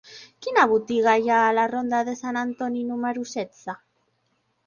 [0.43, 3.77] Quina botiga hi ha a la ronda de Sant Antoni número setze?